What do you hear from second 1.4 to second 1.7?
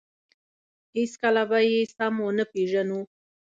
به